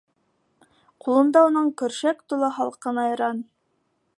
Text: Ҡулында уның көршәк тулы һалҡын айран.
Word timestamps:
Ҡулында 1.07 1.43
уның 1.49 1.69
көршәк 1.81 2.25
тулы 2.33 2.51
һалҡын 2.59 3.03
айран. 3.07 3.45